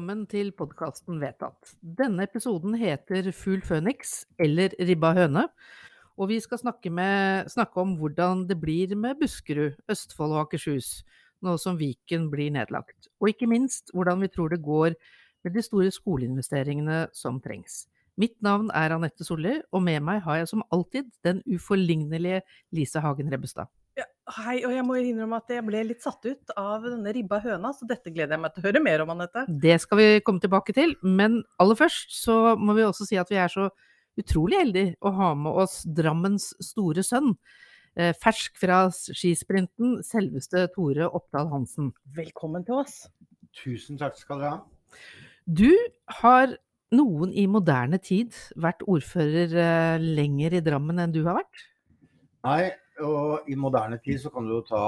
[0.00, 1.74] velkommen til podkasten Vedtatt.
[1.84, 5.42] Denne episoden heter Fugl Føniks, eller Ribba høne.
[6.16, 11.02] Og vi skal snakke, med, snakke, om hvordan det blir med Buskerud, Østfold og Akershus,
[11.44, 13.10] nå som Viken blir nedlagt.
[13.20, 14.96] Og ikke minst hvordan vi tror det går
[15.44, 17.82] med de store skoleinvesteringene som trengs.
[18.16, 22.40] Mitt navn er Anette Solli, og med meg har jeg som alltid den uforlignelige
[22.72, 23.68] Lise Hagen Rebbestad.
[24.30, 27.40] Ja, hei, og jeg må innrømme at jeg ble litt satt ut av denne ribba
[27.42, 29.42] høna, så dette gleder jeg meg til å høre mer om, Anette.
[29.48, 33.32] Det skal vi komme tilbake til, men aller først så må vi også si at
[33.32, 33.66] vi er så
[34.20, 37.32] utrolig heldige å ha med oss Drammens store sønn.
[37.98, 41.90] Eh, fersk fra skisprinten, selveste Tore Oppdal Hansen.
[42.14, 43.00] Velkommen til oss.
[43.64, 45.00] Tusen takk skal dere ha.
[45.50, 45.72] Du
[46.20, 46.54] har
[46.94, 51.66] noen i moderne tid vært ordfører eh, lenger i Drammen enn du har vært?
[52.46, 52.70] Nei,
[53.06, 54.84] og i moderne tid så kan du jo ta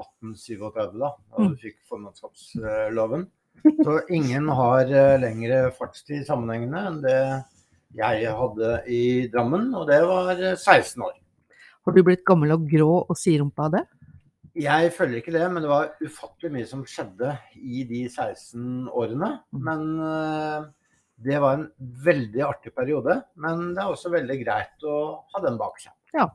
[0.00, 1.56] 1837, da, da du mm.
[1.62, 3.26] fikk formannskapsloven.
[3.62, 7.18] Så ingen har eh, lengre fartstid sammenhengende enn det
[7.96, 11.18] jeg hadde i Drammen, og det var 16 eh, år.
[11.82, 13.82] Har du blitt gammel og grå og siderumpa av det?
[14.62, 19.30] Jeg føler ikke det, men det var ufattelig mye som skjedde i de 16 årene.
[19.54, 19.62] Mm.
[19.68, 20.70] Men eh,
[21.24, 21.66] det var en
[22.04, 23.18] veldig artig periode.
[23.40, 24.96] Men det er også veldig greit å
[25.32, 25.94] ha den bak seg.
[26.16, 26.28] Ja,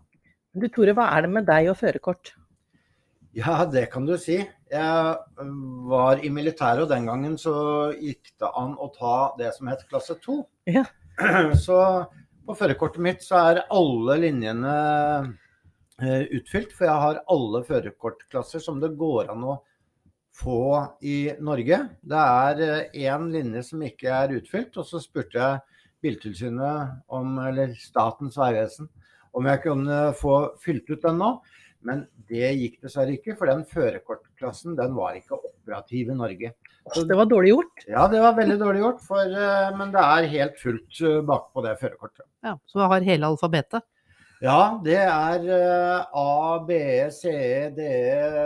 [0.61, 2.33] du Tore, hva er det med deg og førerkort?
[3.37, 4.39] Ja, det kan du si.
[4.71, 5.49] Jeg
[5.91, 7.53] var i militæret, og den gangen så
[7.93, 10.37] gikk det an å ta det som het klasse 2.
[10.73, 10.83] Ja.
[11.65, 11.77] Så
[12.47, 14.73] på førerkortet mitt så er alle linjene
[15.99, 19.55] eh, utfylt, for jeg har alle førerkortklasser som det går an å
[20.37, 20.61] få
[21.01, 21.81] i Norge.
[22.01, 27.39] Det er én eh, linje som ikke er utfylt, og så spurte jeg Biltilsynet om,
[27.49, 28.87] eller Statens vegvesen
[29.35, 31.31] om jeg kunne få fylt ut den nå.
[31.87, 36.53] Men det gikk dessverre ikke, for den førerkortklassen den var ikke operativ i Norge.
[36.93, 37.83] Så, det var dårlig gjort?
[37.87, 39.03] Ja, det var veldig dårlig gjort.
[39.07, 42.25] For, eh, men det er helt fullt eh, bakpå det førerkortet.
[42.45, 43.85] Ja, Så du har hele alfabetet?
[44.43, 46.79] Ja, det er eh, A, B,
[47.11, 47.33] C,
[47.75, 47.87] D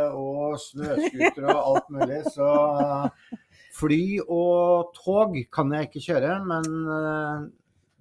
[0.10, 2.22] og snøscooter og alt mulig.
[2.34, 2.50] Så
[3.78, 7.52] fly og tog kan jeg ikke kjøre, men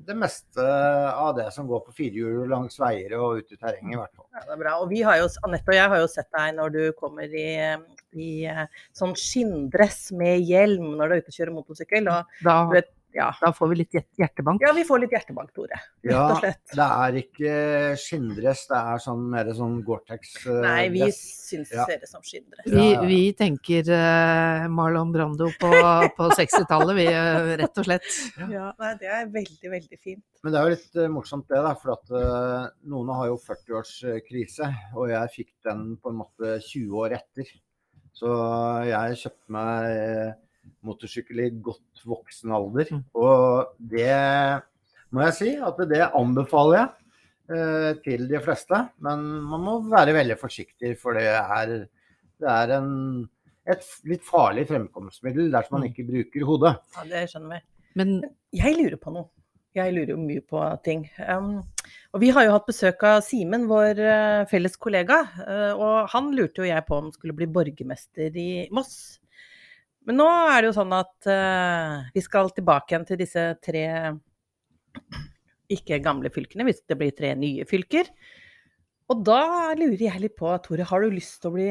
[0.06, 0.64] det meste
[1.10, 4.26] av det som går på firehjul langs veier og ute i terrenget, i hvert fall.
[4.34, 4.76] Ja, det er bra.
[4.82, 7.50] Og vi har jo, Anette og jeg har jo sett deg når du kommer i,
[8.16, 8.30] i
[8.96, 12.10] sånn skinndress med hjelm når du er ute og kjører motorsykkel.
[12.12, 13.28] Og, da, vet, ja.
[13.40, 14.62] Da får vi litt hjertebank?
[14.62, 15.78] Ja, vi får litt hjertebank, Tore.
[16.06, 16.60] Rett og slett.
[16.70, 17.54] Ja, det er ikke
[17.98, 20.50] skinndress, det er sånn, mer sånn Gore-Tex-dress.
[20.50, 21.86] Eh, Nei, vi syns ja.
[21.88, 22.68] ser det som skinndress.
[22.70, 25.70] Vi, vi, tenker uh, Marlon Brando på,
[26.16, 28.10] på 60-tallet, vi, uh, rett og slett.
[28.50, 30.24] Ja, nei, det er veldig, veldig fint.
[30.44, 31.74] Men det er jo litt uh, morsomt det, da.
[31.80, 32.14] For at
[32.90, 37.50] noen har jo 40-årskrise, og jeg fikk den på en måte 20 år etter.
[38.20, 38.30] Så
[38.84, 40.38] jeg kjøpte meg
[40.86, 42.90] motorsykkel i godt voksen alder.
[42.94, 43.04] Mm.
[43.20, 44.14] Og det
[45.10, 48.84] må jeg si at det anbefaler jeg eh, til de fleste.
[49.04, 51.74] Men man må være veldig forsiktig, for det er,
[52.40, 52.94] det er en,
[53.68, 55.90] et litt farlig fremkomstmiddel dersom man mm.
[55.92, 56.78] ikke bruker hodet.
[56.96, 57.62] Ja, det skjønner vi.
[57.98, 58.16] Men
[58.54, 59.30] jeg lurer på noe.
[59.74, 61.04] Jeg lurer jo mye på ting.
[61.22, 61.60] Um,
[62.10, 65.20] og vi har jo hatt besøk av Simen, vår uh, felles kollega.
[65.38, 69.20] Uh, og han lurte jo jeg på om skulle bli borgermester i Moss.
[70.10, 73.84] Men nå er det jo sånn at uh, vi skal tilbake igjen til disse tre
[75.70, 78.10] ikke gamle fylkene, hvis det blir tre nye fylker.
[79.10, 81.70] Og da lurer jeg litt på, Tore, har du lyst til å bli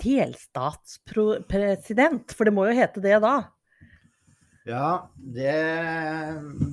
[0.00, 2.32] delstatspresident?
[2.32, 3.52] For det må jo hete det da?
[4.64, 5.60] Ja, det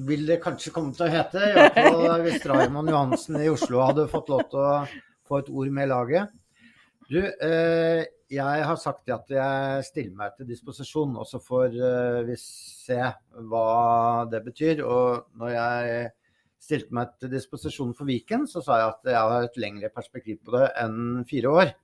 [0.08, 1.44] vil det kanskje komme til å hete.
[1.52, 4.88] Iallfall hvis Raymond Johansen i Oslo hadde fått lov til å
[5.28, 6.32] få et ord med laget.
[7.12, 12.22] Du, eh, jeg har sagt at jeg stiller meg til disposisjon, og så får uh,
[12.28, 13.00] vi se
[13.52, 13.68] hva
[14.32, 14.84] det betyr.
[14.88, 16.10] Og når jeg
[16.62, 20.40] stilte meg til disposisjon for Viken, så sa jeg at jeg har et lengre perspektiv
[20.46, 21.76] på det enn fire år.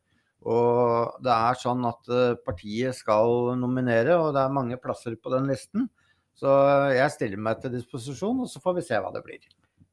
[0.48, 5.34] Og det er sånn at uh, partiet skal nominere, og det er mange plasser på
[5.36, 5.90] den listen.
[6.38, 6.52] Så
[6.94, 9.42] jeg stiller meg til disposisjon, og så får vi se hva det blir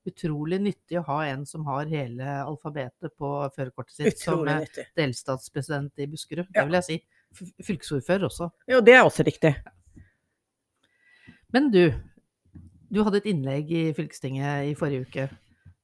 [0.08, 4.86] utrolig nyttig å ha en som har hele alfabetet på førerkortet sitt, utrolig som nyttig.
[4.98, 6.50] delstatspresident i Buskerud.
[6.50, 6.98] Det vil jeg si.
[7.66, 8.50] Fylkesordfører også.
[8.70, 9.54] Jo, det er også riktig.
[11.54, 11.88] Men du,
[12.90, 15.30] du hadde et innlegg i fylkestinget i forrige uke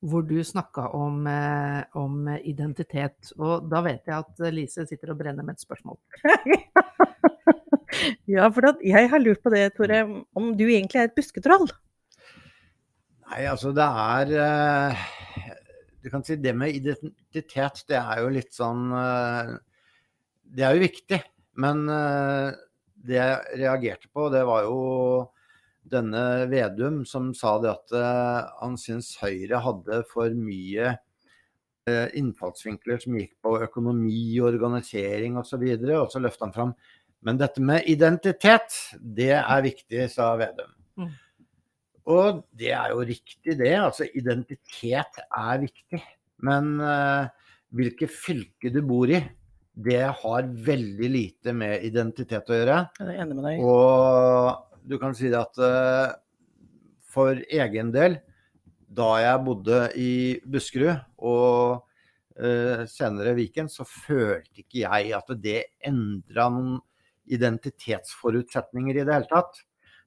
[0.00, 3.34] hvor du snakka om, eh, om, identitet.
[3.36, 5.98] Og da vet jeg at Lise sitter og brenner med et spørsmål.
[8.34, 10.00] ja, for jeg har lurt på det, Tore,
[10.32, 11.68] om du egentlig er et busketroll?
[13.30, 15.02] Nei, altså det er eh,
[16.02, 19.52] Du kan si det med identitet, det er jo litt sånn eh,
[20.42, 21.20] Det er jo viktig.
[21.62, 22.48] Men eh,
[23.06, 24.80] det jeg reagerte på, det var jo
[25.90, 27.94] denne Vedum som sa det at
[28.60, 30.92] han syns Høyre hadde for mye
[31.88, 35.40] innfallsvinkler som gikk på økonomi, organisering osv.
[35.40, 36.74] Og, så videre, og så løfta han fram
[37.26, 40.76] Men dette med identitet, det er viktig, sa Vedum.
[41.00, 41.10] Mm.
[42.10, 43.74] Og det er jo riktig, det.
[43.78, 46.00] Altså identitet er viktig.
[46.46, 47.28] Men uh,
[47.76, 49.20] hvilket fylke du bor i,
[49.80, 52.80] det har veldig lite med identitet å gjøre.
[52.98, 53.62] Jeg er enig med deg.
[53.64, 56.16] Og du kan si det at uh,
[57.10, 58.18] for egen del,
[58.90, 60.12] da jeg bodde i
[60.50, 61.86] Buskerud og
[62.40, 66.78] uh, senere Viken, så følte ikke jeg at det endra noen
[67.30, 69.60] identitetsforutsetninger i det hele tatt.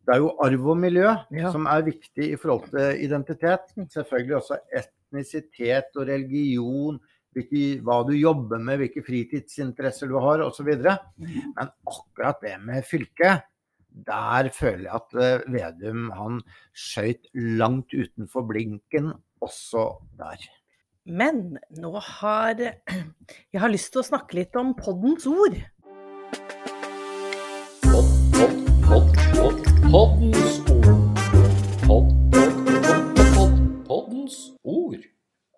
[0.03, 1.51] Det er jo arv og miljø ja.
[1.53, 3.71] som er viktig i forhold til identitet.
[3.77, 3.88] Mm.
[3.94, 7.00] Selvfølgelig også etnisitet og religion,
[7.33, 10.73] hvilke, hva du jobber med, hvilke fritidsinteresser du har osv.
[10.75, 11.31] Mm.
[11.55, 13.47] Men akkurat det med fylket,
[13.94, 16.41] der føler jeg at eh, Vedum han
[16.73, 19.11] skøyt langt utenfor blinken
[19.44, 19.85] også
[20.17, 20.41] der.
[21.06, 22.59] Men nå har
[23.53, 25.59] jeg har lyst til å snakke litt om poddens ord.
[29.94, 31.19] Poddens ord.
[31.86, 35.04] Pod, pod, pod, podd, poddens ord.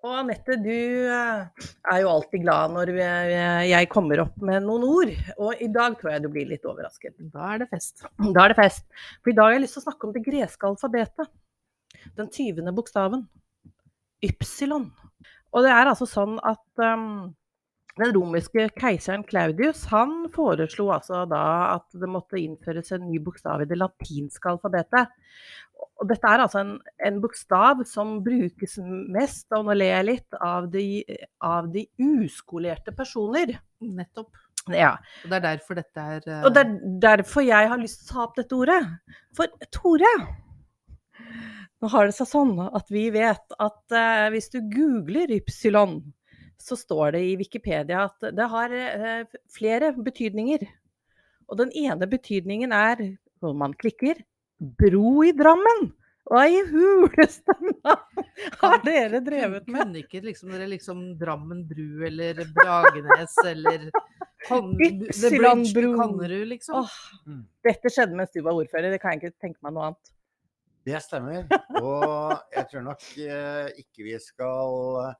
[0.03, 5.13] Og Anette, du eh, er jo alltid glad når jeg kommer opp med noen ord.
[5.39, 7.15] Og i dag tror jeg du blir litt overrasket.
[7.31, 8.03] Da er det fest.
[8.35, 8.83] Da er det fest.
[9.23, 11.31] For i dag har jeg lyst til å snakke om det greske alfabetet.
[12.19, 13.23] Den tyvende bokstaven.
[14.27, 14.89] Ypsilon.
[15.55, 17.31] Og det er altså sånn at um,
[17.99, 21.43] den romerske keiseren Claudius han foreslo altså da
[21.77, 25.13] at det måtte innføres en ny bokstav i det latinske alfabetet.
[25.99, 26.73] Og dette er altså en,
[27.07, 28.77] en, bokstav som brukes
[29.11, 30.87] mest, og nå ler jeg litt, av de,
[31.43, 33.55] av de uskolerte personer.
[33.83, 34.31] Nettopp.
[34.73, 34.95] Ja.
[35.23, 36.39] Og det er derfor dette er uh...
[36.47, 38.81] Og det er derfor jeg har lyst til å ta opp dette ordet.
[39.37, 40.11] For Tore
[41.83, 45.99] Nå har det seg sånn at vi vet at uh, hvis du googler ypsilon,
[46.61, 50.65] så står det i Wikipedia at det har uh, flere betydninger.
[51.49, 53.03] Og den ene betydningen er,
[53.43, 54.23] når man klikker,
[54.79, 55.91] bro i Drammen!
[56.25, 57.53] Hva i huleste
[58.61, 59.83] har dere drevet med?
[59.83, 63.91] Kunne ikke liksom, dere liksom Drammen bru eller Bragenes eller
[64.49, 65.91] Ypsilon bro.
[65.99, 66.89] Kannerud, liksom?
[67.29, 67.43] Mm.
[67.65, 70.11] dette skjedde mens du var ordfører, det kan jeg ikke tenke meg noe annet.
[70.85, 71.45] Det stemmer.
[71.81, 75.15] Og jeg tror nok eh, ikke vi skal eh,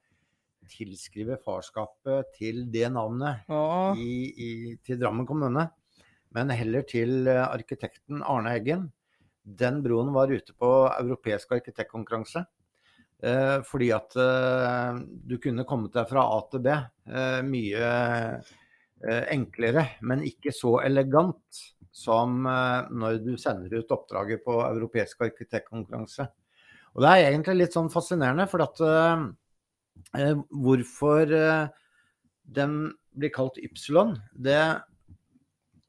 [0.69, 3.47] tilskrive farskapet til det navnet
[3.97, 4.51] i, i,
[4.85, 5.67] til Drammen kommune,
[6.35, 8.89] men heller til eh, arkitekten Arne Eggen
[9.45, 12.43] den broen var ute på europeisk arkitektkonkurranse.
[13.23, 14.97] Eh, fordi at eh,
[15.29, 17.91] du kunne kommet deg fra A til B eh, mye
[18.35, 21.61] eh, enklere, men ikke så elegant
[21.95, 26.27] som eh, når du sender ut oppdraget på europeisk arkitektkonkurranse.
[26.95, 28.81] Og det er egentlig litt sånn fascinerende, for at
[30.49, 31.31] hvorfor
[32.55, 32.75] den
[33.15, 34.59] blir kalt Ypsilon, det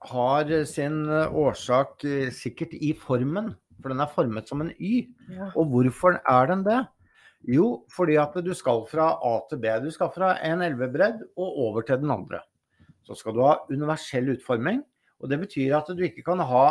[0.06, 5.08] har sin eh, årsak eh, sikkert i formen, for den er formet som en Y.
[5.32, 5.50] Ja.
[5.56, 6.82] Og hvorfor er den det?
[7.46, 9.70] Jo, fordi at du skal fra A til B.
[9.84, 12.40] Du skal fra en elvebredd og over til den andre.
[13.06, 14.80] Så skal du ha universell utforming.
[15.22, 16.64] Og det betyr at du ikke kan ha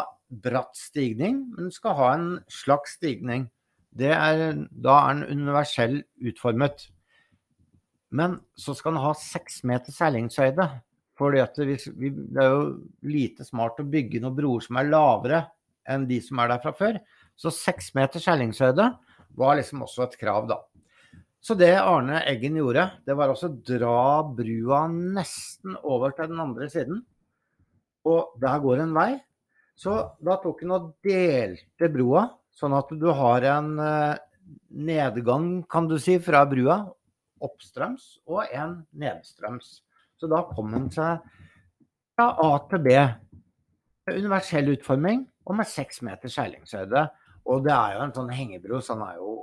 [0.43, 3.47] bratt stigning, men du skal ha en slags stigning.
[3.95, 6.89] Er, da er den universell utformet.
[8.15, 10.69] Men så skal den ha seks meter seilingshøyde.
[11.19, 12.63] Vi, det er jo
[13.07, 15.41] lite smart å bygge noen broer som er lavere
[15.87, 16.99] enn de som er der fra før.
[17.35, 18.87] Så seks meter seilingshøyde
[19.35, 20.61] var liksom også et krav, da.
[21.45, 26.41] Så det Arne Eggen gjorde, det var også å dra brua nesten over til den
[26.41, 27.03] andre siden.
[28.07, 29.11] Og der går en vei.
[29.77, 29.93] Så
[30.23, 34.17] da tok han og delte broa, sånn at du har en eh,
[34.87, 36.79] nedgang, kan du si, fra brua
[37.43, 39.79] oppstrøms og en nedstrøms.
[40.15, 41.23] Så da kom den seg
[42.15, 42.95] fra A til B.
[44.05, 47.07] Universell utforming og med seks meters seilingshøyde.
[47.45, 49.33] Og det er jo en sånn hengebro, så den er jo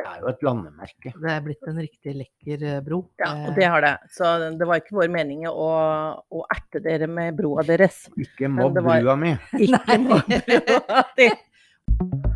[0.00, 1.10] det er jo et landemerke.
[1.12, 3.02] Det er blitt en riktig lekker eh, bro.
[3.20, 3.92] Ja, og det har det.
[4.16, 5.68] Så det var ikke vår mening å,
[6.24, 8.06] å erte dere med broa deres.
[8.16, 9.04] Ikke mobb var...
[9.04, 9.36] brua mi.
[9.68, 11.30] Ikke mobb brua di.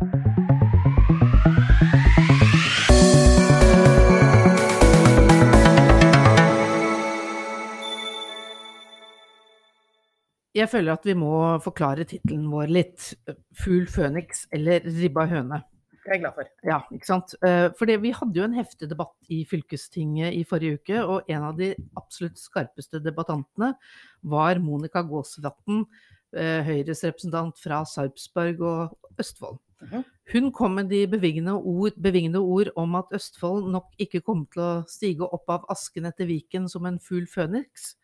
[10.55, 13.09] Jeg føler at vi må forklare tittelen vår litt.
[13.59, 15.59] Fugl føniks eller ribba høne.
[16.05, 16.49] Det er jeg glad for.
[16.69, 17.33] Ja, ikke sant.
[17.43, 21.47] Eh, for vi hadde jo en heftig debatt i fylkestinget i forrige uke, og en
[21.47, 23.71] av de absolutt skarpeste debattantene
[24.21, 25.81] var Monica Gåsvatn
[26.37, 29.57] eh, Høyres representant fra Sarpsborg og Østfold.
[29.81, 30.05] Mhm.
[30.31, 34.63] Hun kom med de bevingende ord, bevingende ord om at Østfold nok ikke kom til
[34.63, 37.95] å stige opp av asken etter Viken som en fugl føniks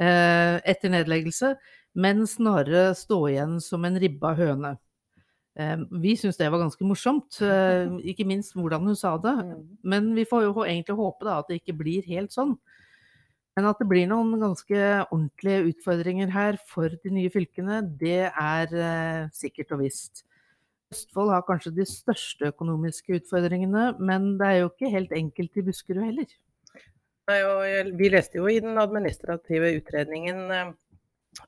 [0.00, 1.54] eh, etter nedleggelse,
[1.96, 4.76] men snarere stå igjen som en ribba høne.
[5.56, 9.36] Eh, vi syns det var ganske morsomt, eh, ikke minst hvordan hun sa det.
[9.82, 12.56] Men vi får jo egentlig håpe da at det ikke blir helt sånn.
[13.56, 18.74] Men at det blir noen ganske ordentlige utfordringer her for de nye fylkene, det er
[18.76, 20.26] eh, sikkert og visst.
[20.92, 25.64] Østfold har kanskje de største økonomiske utfordringene, men det er jo ikke helt enkelt i
[25.66, 26.28] Buskerud heller.
[27.26, 30.68] Nei, og vi leste jo i den administrative utredningen eh,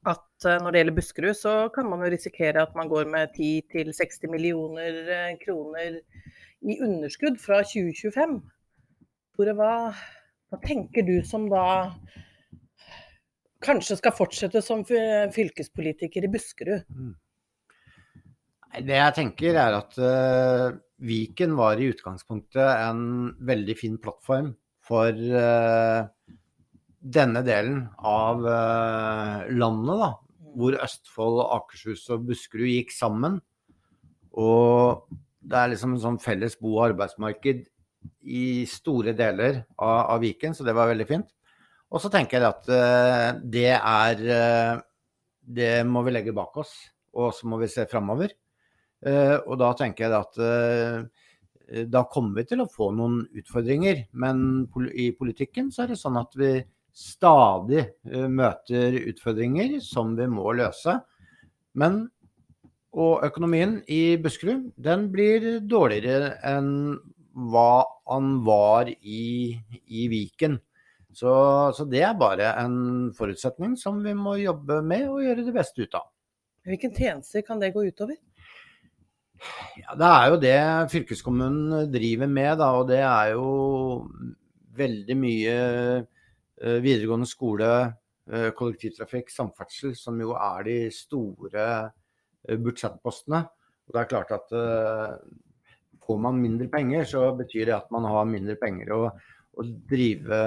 [0.09, 3.35] at eh, når det gjelder Buskerud, så kan man jo risikere at man går med
[3.37, 6.00] 10-60 millioner eh, kroner
[6.61, 8.38] i underskudd fra 2025.
[9.38, 9.73] Tore, hva,
[10.50, 11.64] hva tenker du som da
[13.64, 16.85] kanskje skal fortsette som fylkespolitiker i Buskerud?
[16.90, 17.14] Mm.
[18.85, 20.76] Det jeg tenker er at uh,
[21.07, 24.52] Viken var i utgangspunktet en veldig fin plattform
[24.88, 26.07] for eh,
[26.99, 30.11] denne delen av eh, landet, da.
[30.59, 33.38] Hvor Østfold, Akershus og Buskerud gikk sammen.
[34.38, 35.05] Og
[35.38, 37.67] det er liksom en sånn felles bo- og arbeidsmarked
[38.28, 41.31] i store deler av, av Viken, så det var veldig fint.
[41.88, 44.83] Og så tenker jeg at eh, det er eh,
[45.49, 46.75] Det må vi legge bak oss,
[47.17, 48.35] og så må vi se framover.
[49.00, 54.02] Og da tenker jeg at da kommer vi til å få noen utfordringer.
[54.12, 56.50] Men i politikken så er det sånn at vi
[56.99, 60.99] stadig eh, møter utfordringer som vi må løse.
[61.78, 62.07] Men
[62.99, 66.71] og økonomien i Buskerud den blir dårligere enn
[67.52, 69.55] hva han var i,
[69.87, 70.57] i Viken.
[71.14, 71.31] Så,
[71.76, 75.85] så det er bare en forutsetning som vi må jobbe med og gjøre det beste
[75.85, 76.09] ut av.
[76.69, 78.17] Hvilken tjenester kan det gå utover?
[79.78, 80.59] Ja, Det er jo det
[80.93, 83.49] fylkeskommunen driver med, da, og det er jo
[84.78, 85.59] veldig mye
[86.59, 87.71] videregående skole,
[88.31, 91.67] eh, kollektivtrafikk, samferdsel, som jo er de store
[92.49, 93.45] eh, budsjettpostene.
[93.88, 95.12] Og det er klart at eh,
[96.05, 99.03] får man mindre penger, så betyr det at man har mindre penger å,
[99.59, 100.43] å drive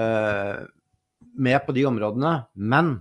[1.38, 2.34] med på de områdene.
[2.56, 2.96] Men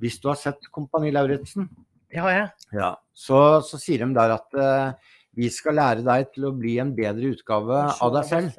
[0.00, 1.68] hvis du har sett Kompani Lauritzen,
[2.10, 2.46] har jeg.
[2.74, 6.72] ja, så, så sier de der at uh, vi skal lære deg til å bli
[6.82, 8.56] en bedre utgave av deg selv.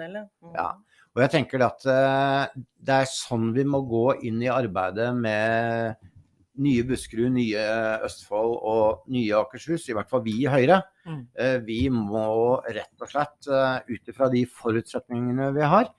[0.55, 0.69] ja.
[1.12, 1.18] Mm.
[1.18, 6.08] Og jeg tenker at eh, det er sånn vi må gå inn i arbeidet med
[6.62, 7.63] nye Buskerud, nye
[8.06, 10.82] Østfold og nye Akershus, i hvert fall vi i Høyre.
[11.08, 11.22] Mm.
[11.36, 15.89] Eh, vi må rett og slett, uh, ut ifra de forutsetningene vi har,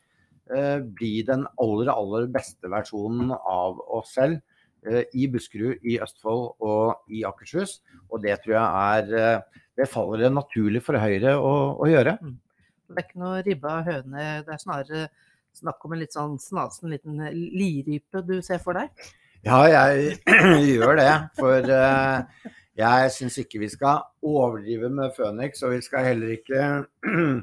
[0.53, 4.41] eh, bli den aller, aller beste versjonen av oss selv
[4.87, 7.81] eh, i Buskerud, i Østfold og i Akershus.
[8.11, 12.19] Og det tror jeg er eh, Det faller det naturlig for Høyre å, å gjøre.
[12.93, 15.07] Det er ikke noe ribba høne, det er snarere
[15.57, 18.93] snakk om en litt sånn snasen liten lirype du ser for deg.
[19.43, 20.19] Ja, jeg
[20.77, 21.13] gjør det.
[21.39, 26.61] For uh, jeg syns ikke vi skal overdrive med Føniks, og vi skal heller ikke
[27.11, 27.41] uh,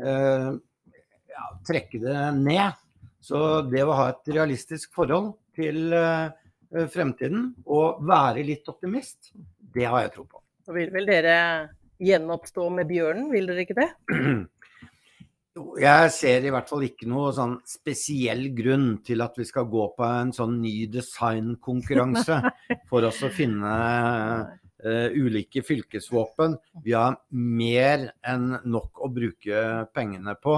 [1.34, 2.78] ja, trekke det ned.
[3.20, 6.30] Så det å ha et realistisk forhold til uh,
[6.70, 9.34] fremtiden og være litt optimist,
[9.74, 10.40] det har jeg tro på.
[10.64, 11.36] Så vil vel dere
[12.00, 13.90] gjenoppstå med bjørnen, vil dere ikke det?
[15.80, 19.88] Jeg ser i hvert fall ikke noe sånn spesiell grunn til at vi skal gå
[19.96, 22.36] på en sånn ny designkonkurranse
[22.90, 26.54] for oss å finne uh, ulike fylkesvåpen.
[26.84, 29.64] Vi har mer enn nok å bruke
[29.96, 30.54] pengene på,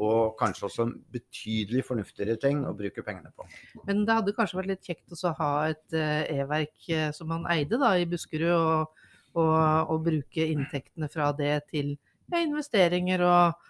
[0.00, 3.44] og kanskje også betydelig fornuftigere ting å bruke pengene på.
[3.84, 7.44] Men det hadde kanskje vært litt kjekt å ha et eh, e-verk eh, som man
[7.52, 9.02] eide da i Buskerud, og,
[9.36, 9.58] og,
[9.92, 11.98] og bruke inntektene fra det til
[12.30, 13.66] ja, investeringer og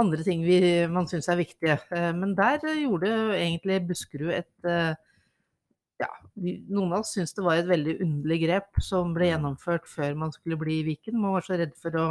[0.00, 0.58] andre ting vi,
[0.90, 1.78] man syns er viktige.
[1.94, 4.94] Eh, Men der gjorde egentlig Buskerud et eh,
[6.02, 10.16] ja, noen av oss syns det var et veldig underlig grep som ble gjennomført før
[10.18, 11.20] man skulle bli i Viken.
[11.20, 12.08] Man var så redd for å,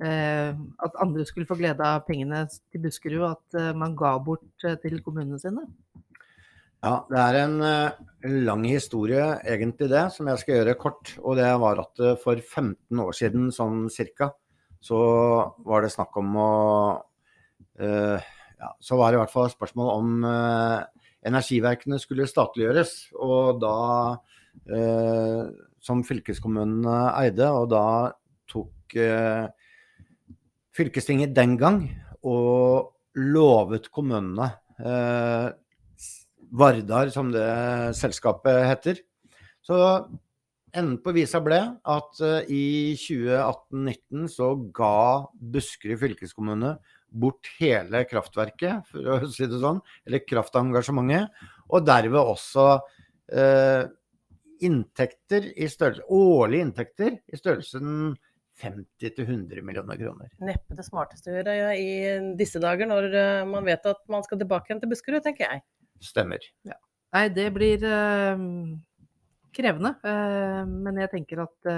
[0.00, 5.02] eh, at andre skulle få glede av pengene til Buskerud, at man ga bort til
[5.04, 5.66] kommunene sine.
[6.82, 11.12] Ja, det er en lang historie egentlig det, som jeg skal gjøre kort.
[11.20, 14.32] Og det var at for 15 år siden sånn cirka,
[14.82, 15.00] så
[15.62, 16.52] var det snakk om å
[17.78, 18.30] eh,
[18.62, 22.92] Ja, så var det i hvert fall spørsmål om eh, energiverkene skulle statliggjøres.
[23.22, 23.76] Og da
[24.66, 25.42] eh,
[25.82, 27.84] Som fylkeskommunene eide, og da
[28.50, 29.46] tok eh,
[30.76, 31.82] fylkestinget den gang
[32.22, 34.46] og lovet kommunene
[34.78, 35.48] eh,
[36.52, 37.48] Vardar, som det
[37.96, 39.00] selskapet heter.
[39.64, 39.78] Så
[40.72, 41.60] enden på visa ble
[41.94, 44.96] at uh, i 2018-19 så ga
[45.32, 46.76] Buskerud fylkeskommune
[47.12, 53.82] bort hele kraftverket, for å si det sånn, eller kraftengasjementet, og derved også uh,
[54.62, 58.14] inntekter i størrelse, årlige inntekter i størrelsen
[58.62, 60.30] 50-100 millioner kroner.
[60.44, 61.90] Neppe det smarteste å gjøre i
[62.38, 65.64] disse dager, når uh, man vet at man skal tilbake igjen til Buskerud, tenker jeg.
[66.02, 66.44] Stemmer.
[66.68, 66.78] Ja.
[67.12, 68.40] Nei, det blir uh,
[69.54, 69.94] krevende.
[70.04, 71.74] Uh, men jeg tenker at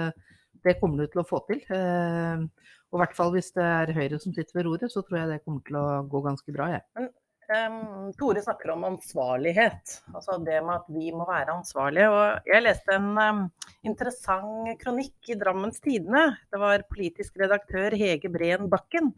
[0.65, 1.59] det kommer du til å få til.
[1.69, 5.29] og i hvert fall hvis det er Høyre som sitter ved roret, så tror jeg
[5.29, 6.71] det kommer til å gå ganske bra.
[6.73, 7.11] Jeg.
[7.45, 12.07] Um, Tore snakker om ansvarlighet, altså det med at vi må være ansvarlige.
[12.09, 13.43] Og jeg leste en um,
[13.85, 16.23] interessant kronikk i Drammens Tidende.
[16.49, 19.11] Det var politisk redaktør Hege Breen Bakken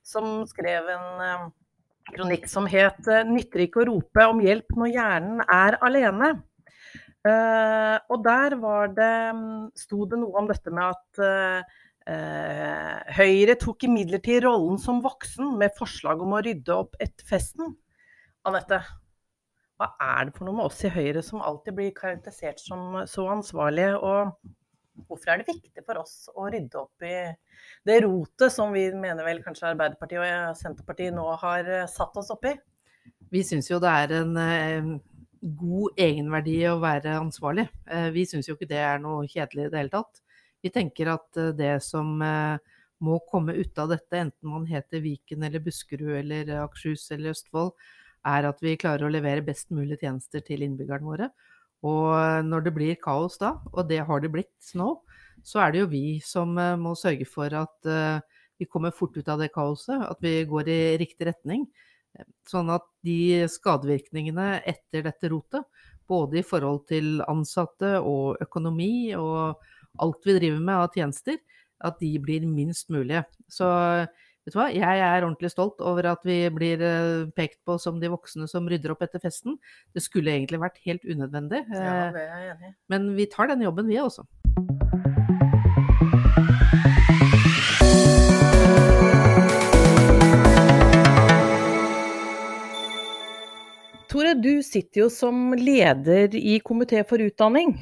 [0.00, 1.52] som skrev en um,
[2.14, 6.32] kronikk som het 'Nytter ikke å rope om hjelp når hjernen er alene'.
[7.24, 9.14] Uh, og der var det,
[9.80, 11.80] sto det noe om dette med at uh,
[13.16, 17.70] Høyre tok imidlertid rollen som voksen med forslag om å rydde opp etter festen.
[18.44, 18.82] Anette,
[19.80, 23.24] hva er det for noe med oss i Høyre som alltid blir karakterisert som så
[23.32, 23.96] ansvarlige?
[23.96, 27.16] Og hvorfor er det viktig for oss å rydde opp i
[27.88, 32.52] det rotet som vi mener vel kanskje Arbeiderpartiet og Senterpartiet nå har satt oss oppi?
[33.32, 35.00] Vi syns jo det er en
[35.44, 37.66] god egenverdi å være ansvarlig.
[37.90, 40.22] Eh, vi syns jo ikke det er noe kjedelig i det hele tatt.
[40.64, 42.56] Vi tenker at eh, det som eh,
[43.04, 47.74] må komme ut av dette, enten man heter Viken eller Buskerud eller Akershus eller Østfold,
[48.24, 51.28] er at vi klarer å levere best mulig tjenester til innbyggerne våre.
[51.84, 54.94] Og når det blir kaos da, og det har det blitt nå,
[55.44, 57.90] så er det jo vi som må sørge for at
[58.56, 61.66] vi kommer fort ut av det kaoset, at vi går i riktig retning.
[62.48, 65.64] Sånn at de skadevirkningene etter dette rotet,
[66.08, 69.62] både i forhold til ansatte og økonomi og
[70.02, 71.40] alt vi driver med av tjenester,
[71.84, 73.24] at de blir minst mulige.
[73.50, 73.66] Så
[74.44, 78.00] vet du hva, jeg er ordentlig stolt over at vi blir eh, pekt på som
[78.02, 79.58] de voksne som rydder opp etter festen.
[79.96, 81.64] Det skulle egentlig vært helt unødvendig.
[81.72, 82.74] Ja, i.
[82.92, 84.26] Men vi tar den jobben, vi også.
[94.38, 97.76] Du sitter jo som leder i komité for utdanning.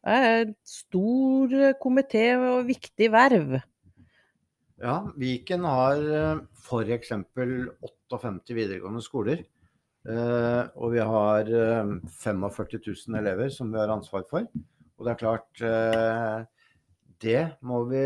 [0.00, 3.58] Det er en stor eh, komité og viktig verv.
[4.80, 6.00] Ja, Viken har
[6.56, 7.12] f.eks.
[7.36, 9.42] 58 videregående skoler.
[10.08, 11.50] Eh, og vi har
[12.08, 14.48] 45 000 elever som vi har ansvar for.
[14.96, 16.48] Og det er klart det
[17.20, 17.40] det,
[17.90, 18.04] vi,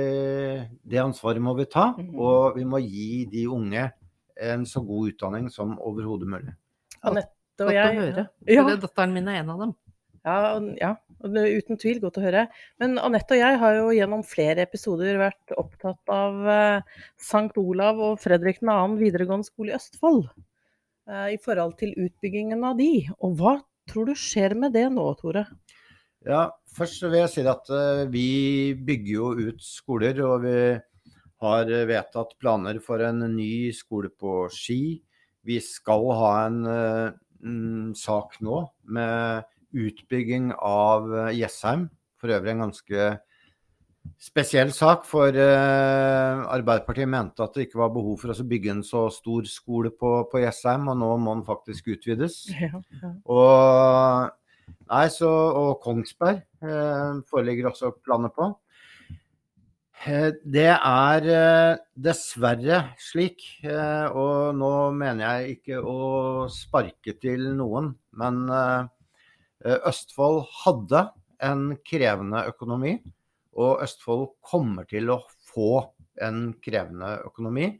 [0.90, 1.92] det ansvaret må vi ta.
[1.98, 2.18] Mhm.
[2.18, 3.86] Og vi må gi de unge
[4.34, 6.54] en så god utdanning som overhodet mulig.
[7.04, 8.28] Anette og jeg å høre.
[8.50, 8.66] Ja.
[8.74, 9.74] Datteren min er en av dem.
[10.24, 12.46] Ja, ja, uten tvil godt å høre.
[12.80, 17.52] Men Anette og jeg har jo gjennom flere episoder vært opptatt av eh, St.
[17.60, 18.78] Olav og Fredrik 2.
[19.02, 20.22] videregående skole i Østfold.
[21.10, 23.04] Eh, I forhold til utbyggingen av de.
[23.20, 23.58] Og hva
[23.90, 25.44] tror du skjer med det nå, Tore?
[26.24, 28.28] Ja, først vil jeg si at eh, vi
[28.80, 30.22] bygger jo ut skoler.
[30.24, 30.56] Og vi
[31.44, 35.02] har vedtatt planer for en ny skole på Ski.
[35.44, 36.64] Vi skal ha en
[37.98, 41.88] sak nå med utbygging av eh, Jessheim.
[42.20, 43.08] For øvrig en ganske
[44.20, 48.82] spesiell sak, for uh, Arbeiderpartiet mente at det ikke var behov for å bygge en
[48.86, 52.42] så stor skole på, på Jessheim, og nå må den faktisk utvides.
[52.64, 53.12] Ja, ja.
[53.32, 55.30] Og, nei, så,
[55.60, 58.52] og Kongsberg eh, foreligger også planer på.
[60.04, 61.26] Det er
[61.96, 68.42] dessverre slik, og nå mener jeg ikke å sparke til noen, men
[69.64, 71.06] Eh, Østfold hadde
[71.44, 72.98] en krevende økonomi,
[73.56, 75.86] og Østfold kommer til å få
[76.24, 77.70] en krevende økonomi.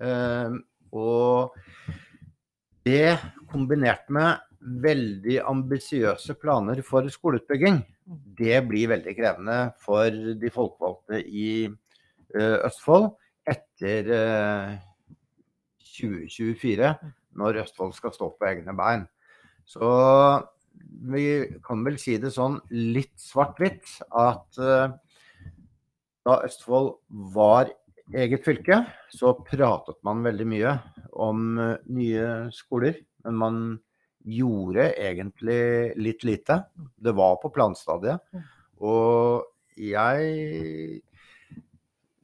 [0.00, 0.56] Eh,
[0.96, 1.58] og
[2.88, 3.18] det
[3.52, 7.80] kombinert med veldig ambisiøse planer for skoleutbygging,
[8.38, 13.12] det blir veldig krevende for de folkevalgte i eh, Østfold
[13.46, 14.10] etter
[15.96, 16.92] 2024,
[17.38, 19.06] når Østfold skal stå på egne bein.
[19.66, 19.86] Så
[21.10, 21.24] vi
[21.66, 24.94] kan vel si det sånn litt svart-hvitt at uh,
[26.26, 26.96] da Østfold
[27.34, 27.70] var
[28.14, 30.74] eget fylke, så pratet man veldig mye
[31.26, 32.98] om nye skoler.
[33.26, 33.60] Men man
[34.26, 36.60] gjorde egentlig litt lite.
[36.74, 38.22] Det var på planstadiet.
[38.82, 39.46] Og
[39.78, 41.00] jeg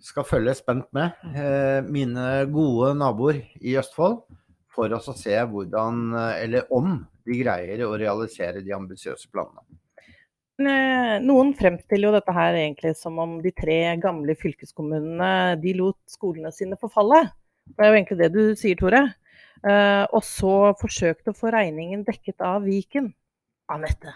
[0.03, 4.23] skal følge spent med uh, mine gode naboer i Østfold
[4.73, 6.97] for å se hvordan, eller om
[7.29, 9.63] de greier å realisere de ambisiøse planene.
[10.63, 15.99] Eh, noen fremstiller jo dette her egentlig som om de tre gamle fylkeskommunene de lot
[16.11, 17.25] skolene sine forfalle.
[17.73, 19.03] Det er jo egentlig det du sier, Tore.
[19.63, 23.13] Uh, og så forsøkte å få regningen dekket av Viken.
[23.73, 24.13] Anette,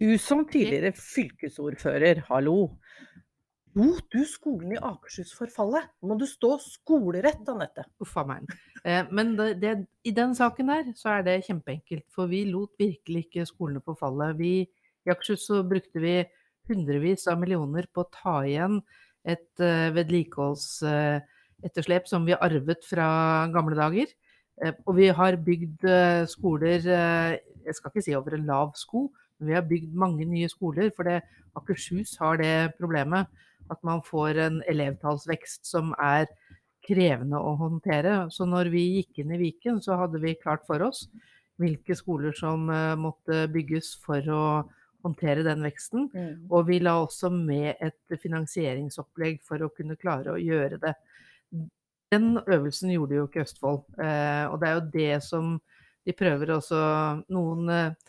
[0.00, 2.70] du som tidligere fylkesordfører, hallo.
[3.78, 5.82] Lot du skolen i Akershus forfalle?
[6.02, 7.84] Må du stå skolerett, Anette?
[8.02, 8.42] Uff a meg.
[8.82, 12.06] Eh, men det, det, i den saken der så er det kjempeenkelt.
[12.14, 14.26] For vi lot virkelig ikke skolene forfalle.
[14.40, 14.52] Vi,
[15.06, 16.14] I Akershus så brukte vi
[16.68, 18.74] hundrevis av millioner på å ta igjen
[19.28, 23.08] et uh, vedlikeholdsetterslep som vi arvet fra
[23.54, 24.06] gamle dager.
[24.58, 25.86] Uh, og vi har bygd
[26.30, 30.48] skoler Jeg skal ikke si over en lav sko, men vi har bygd mange nye
[30.50, 30.90] skoler.
[30.96, 31.20] For det,
[31.58, 33.28] Akershus har det problemet
[33.68, 36.26] at man får en elevtallsvekst som er
[36.88, 38.30] krevende å håndtere.
[38.32, 41.04] Så når vi gikk inn i Viken, så hadde vi klart for oss
[41.60, 42.64] hvilke skoler som
[43.02, 44.44] måtte bygges for å
[45.06, 46.08] håndtere den veksten.
[46.12, 46.46] Mm.
[46.50, 50.94] Og vi la også med et finansieringsopplegg for å kunne klare å gjøre det.
[52.12, 53.82] Den øvelsen gjorde jo ikke Østfold.
[53.98, 55.56] Uh, og det er jo det som
[56.08, 56.78] de prøver også
[57.28, 58.08] Noen uh,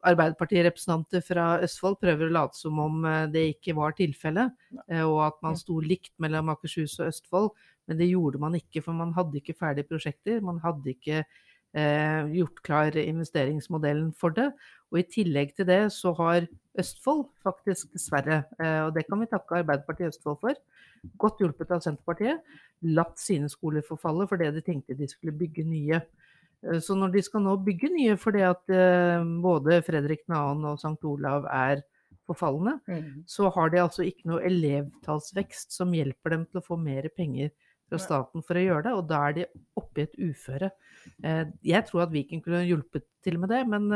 [0.00, 4.54] Arbeiderpartirepresentanter fra Østfold prøver å late som om eh, det ikke var tilfellet,
[4.88, 7.50] eh, og at man sto likt mellom Akershus og Østfold.
[7.90, 10.40] Men det gjorde man ikke, for man hadde ikke ferdige prosjekter.
[10.44, 14.48] Man hadde ikke eh, gjort klar investeringsmodellen for det.
[14.90, 19.28] Og i tillegg til det så har Østfold faktisk, dessverre, eh, og det kan vi
[19.30, 20.58] takke Arbeiderpartiet Østfold for,
[21.18, 22.42] godt hjulpet av Senterpartiet,
[22.94, 26.00] latt sine skoler forfalle fordi de tenkte de skulle bygge nye.
[26.62, 30.44] Eh, så når de skal nå bygge nye fordi at eh, både Fredrik 2.
[30.72, 30.98] og St.
[31.10, 31.82] Olav er
[32.30, 33.26] forfalne, mm.
[33.26, 37.50] så har de altså ikke noe elevtallsvekst som hjelper dem til å få mer penger
[37.90, 39.48] fra staten for å gjøre det, og da er de
[39.80, 40.70] oppe i et uføre.
[41.26, 43.90] Eh, jeg tror at Viken kunne hjulpet til med det, men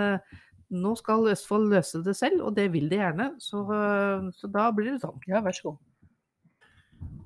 [0.74, 3.30] nå skal Østfold løse det selv, og det vil de gjerne.
[3.40, 3.62] Så,
[4.34, 5.20] så da blir det sånn.
[5.30, 5.80] Ja, vær så god.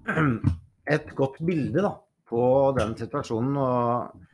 [0.94, 1.94] Et godt bilde da,
[2.28, 2.42] på
[2.76, 3.57] den situasjonen.
[3.59, 4.28] og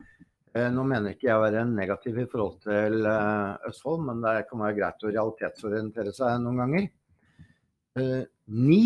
[0.55, 4.45] Eh, nå mener ikke jeg å være negativ i forhold til eh, Østfold, men det
[4.47, 6.85] kan være greit å realitetsorientere seg noen ganger.
[7.99, 8.21] Eh,
[8.55, 8.85] ni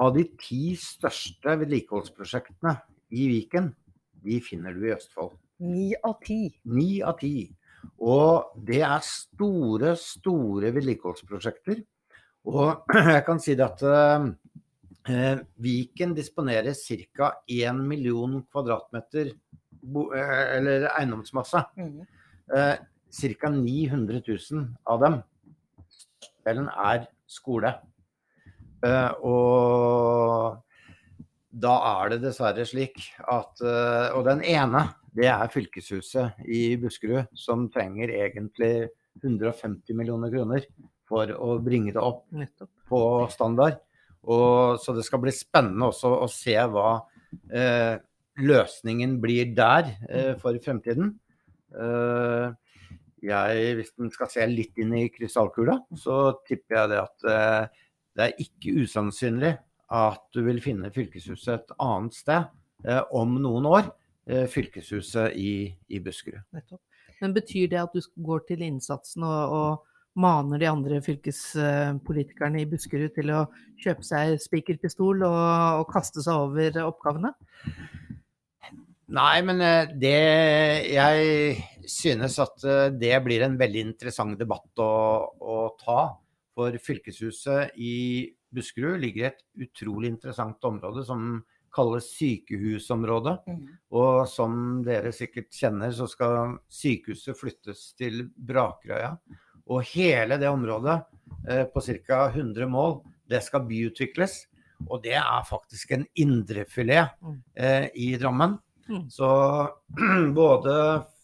[0.00, 2.74] av de ti største vedlikeholdsprosjektene
[3.16, 3.70] i Viken,
[4.24, 5.36] de finner du i Østfold.
[5.60, 6.46] Ni av ti?
[6.72, 7.50] Ni av ti.
[8.00, 11.82] Og det er store, store vedlikeholdsprosjekter.
[12.48, 13.84] Og jeg kan si det at
[15.10, 17.34] eh, Viken disponerer ca.
[17.48, 19.34] 1 million kvadratmeter
[19.82, 21.64] Eh, eller eiendomsmasse.
[21.76, 22.00] Mm.
[22.56, 22.76] Eh,
[23.10, 23.48] Ca.
[23.48, 25.22] 900 000 av dem,
[26.46, 27.72] Delen er skole.
[28.86, 30.60] Eh, og
[31.50, 37.28] da er det dessverre slik at eh, Og den ene, det er fylkeshuset i Buskerud,
[37.36, 38.88] som trenger egentlig
[39.20, 40.64] 150 millioner kroner
[41.10, 42.28] for å bringe det opp
[42.88, 43.00] på
[43.32, 43.80] standard.
[44.30, 47.00] Og, så det skal bli spennende også å se hva
[47.50, 47.96] eh,
[48.40, 51.14] løsningen blir der eh, for fremtiden.
[51.74, 52.46] Eh,
[53.20, 57.82] jeg, hvis en skal se litt inn i krystallkula, så tipper jeg det at eh,
[58.20, 59.54] det er ikke usannsynlig
[59.90, 62.46] at du vil finne fylkeshuset et annet sted
[62.86, 63.90] eh, om noen år.
[64.30, 66.44] Eh, fylkeshuset i, i Buskerud.
[67.20, 72.68] Men betyr det at du går til innsatsen og, og maner de andre fylkespolitikerne i
[72.68, 73.44] Buskerud til å
[73.82, 75.40] kjøpe seg spikerpistol og,
[75.80, 77.34] og kaste seg over oppgavene?
[79.10, 80.16] Nei, men eh, det
[80.92, 82.62] Jeg synes at
[83.00, 84.92] det blir en veldig interessant debatt å,
[85.26, 86.02] å ta.
[86.56, 87.94] For fylkeshuset i
[88.50, 91.40] Buskerud ligger i et utrolig interessant område som
[91.74, 93.36] kalles sykehusområdet.
[93.46, 93.60] Mm.
[93.94, 94.54] Og som
[94.86, 99.14] dere sikkert kjenner, så skal sykehuset flyttes til Brakerøya.
[99.70, 100.98] Og hele det området
[101.48, 102.24] eh, på ca.
[102.32, 102.98] 100 mål,
[103.30, 104.42] det skal byutvikles.
[104.88, 107.36] Og det er faktisk en indrefilet mm.
[107.54, 108.56] eh, i Drammen.
[108.88, 109.06] Mm.
[109.12, 109.28] Så
[110.40, 110.74] både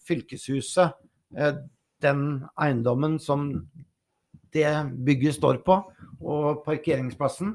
[0.06, 0.94] fylkeshuset,
[1.36, 1.56] eh,
[2.04, 2.22] den
[2.60, 3.48] eiendommen som
[4.56, 4.72] det
[5.06, 5.78] bygget står på,
[6.24, 7.54] og parkeringsplassen,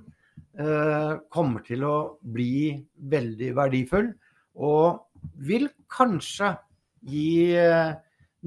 [0.59, 4.11] eh, kommer til å bli veldig verdifull.
[4.55, 5.01] Og
[5.41, 6.55] vil kanskje
[7.07, 7.93] gi eh,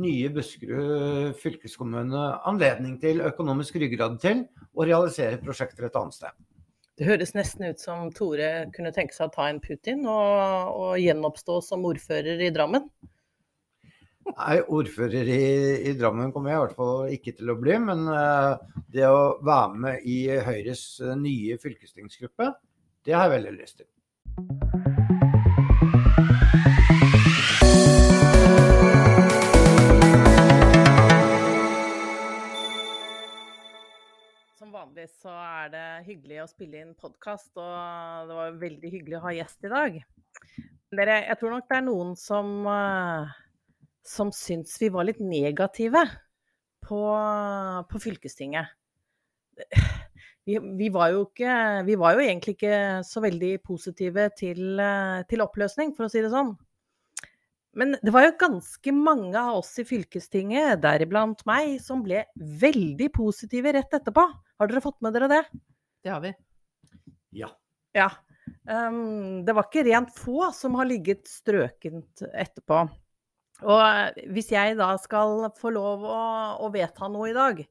[0.01, 6.35] nye Buskerud fylkeskommune anledning til økonomisk ryggrad til å realisere prosjekter et annet sted.
[6.95, 10.93] Det høres nesten ut som Tore kunne tenke seg å ta en Putin og, og
[11.03, 12.87] gjenoppstå som ordfører i Drammen?
[14.25, 15.43] Nei, ordfører i,
[15.85, 17.77] i, Drammen kommer jeg i hvert fall ikke til å bli.
[17.85, 18.57] Men uh,
[18.93, 22.49] det å være med i Høyres uh, nye fylkestingsgruppe,
[23.05, 23.89] det har jeg veldig lyst til.
[34.57, 39.25] Som vanlig er det hyggelig å spille inn podkast, og det var veldig hyggelig å
[39.29, 40.05] ha gjest i dag.
[40.95, 43.44] Dere, jeg tror nok det er noen som, uh,
[44.07, 46.05] som syntes vi var litt negative
[46.85, 47.01] på,
[47.91, 48.73] på fylkestinget.
[50.45, 51.53] Vi, vi, var ikke,
[51.87, 54.81] vi, var jo egentlig ikke så veldig positive til,
[55.31, 56.51] til oppløsning, for å si det sånn.
[57.75, 63.09] Men det var jo ganske mange av oss i fylkestinget, deriblant meg, som ble veldig
[63.15, 64.27] positive rett etterpå.
[64.61, 65.41] Har dere fått med dere det?
[66.05, 66.35] Det har vi.
[67.41, 67.49] Ja.
[67.97, 68.11] Ja.
[68.69, 72.85] Um, det var ikke rent få som har ligget strøkent etterpå.
[73.63, 76.21] Og eh, hvis jeg da skal få lov å,
[76.65, 77.63] å, vedta noe i dag,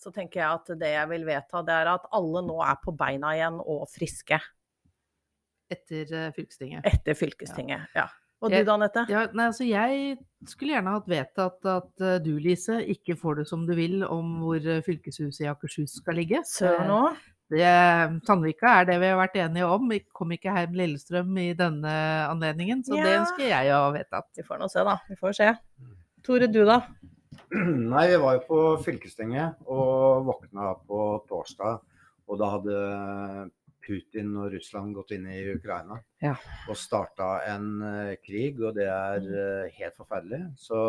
[0.00, 2.94] så tenker jeg at det jeg vil vedta, det er at alle nå er på
[2.96, 4.38] beina igjen og friske.
[5.72, 6.86] Etter uh, fylkestinget.
[6.86, 8.04] Etter fylkestinget, ja.
[8.04, 8.06] ja.
[8.44, 9.06] Og du da, Anette?
[9.10, 13.46] Ja, nei, altså jeg skulle gjerne hatt vedtatt at uh, du, Lise, ikke får det
[13.50, 16.44] som du vil om hvor fylkeshuset i Akershus skal ligge.
[16.48, 16.92] Søren
[17.52, 18.20] òg?
[18.26, 19.90] Sandvika er det vi har vært enige om.
[19.90, 21.92] Vi kom ikke Heim Lillestrøm i denne
[22.26, 23.04] anledningen, så ja.
[23.06, 24.22] det ønsker jeg å vite.
[24.36, 24.96] Vi får nå se, da.
[25.08, 25.50] Vi får se.
[26.26, 26.80] Tore, du da?
[27.92, 31.78] Nei, vi var jo på fylkestinget og våkna på torsdag.
[32.26, 32.80] Og da hadde
[33.86, 36.32] Putin og Russland gått inn i Ukraina ja.
[36.66, 40.42] og starta en uh, krig, og det er uh, helt forferdelig.
[40.58, 40.80] Så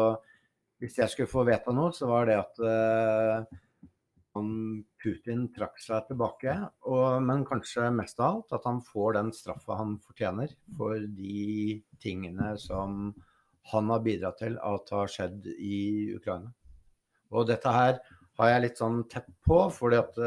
[0.82, 2.60] hvis jeg skulle få vedta noe, så var det at
[4.42, 6.54] uh, Putin trakk seg tilbake,
[6.90, 11.80] og, men kanskje mest av alt at han får den straffa han fortjener for de
[12.04, 13.12] tingene som
[13.72, 15.80] han har bidratt til at har skjedd i
[16.16, 16.54] Ukraina.
[17.36, 18.00] Og dette her
[18.40, 20.20] har jeg litt sånn tett på, fordi at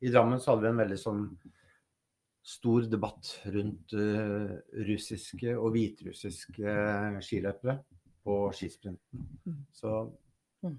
[0.00, 1.22] i Drammen så hadde vi en veldig sånn
[2.48, 4.54] stor debatt rundt uh,
[4.88, 6.76] russiske og hviterussiske
[7.24, 7.76] skiløpere
[8.24, 9.26] på skisprinten.
[9.44, 9.58] Mm.
[9.74, 9.92] Så
[10.64, 10.78] mm.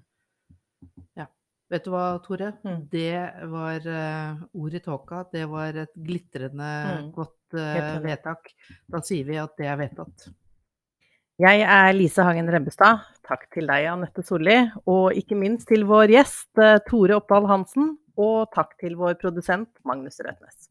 [1.19, 1.27] Ja.
[1.69, 2.53] Vet du hva, Tore?
[2.65, 2.81] Mm.
[2.89, 3.19] Det
[3.51, 5.23] var uh, ord i tåka.
[5.31, 7.09] Det var et glitrende mm.
[7.13, 8.49] godt uh, vedtak.
[8.89, 10.29] Da sier vi at det er vedtatt.
[11.39, 13.05] Jeg er Lise Hagen Rembestad.
[13.23, 14.57] Takk til deg, Anette Solli.
[14.89, 20.19] Og ikke minst til vår gjest Tore Oppdal Hansen og takk til vår produsent Magnus
[20.25, 20.67] Røtnes.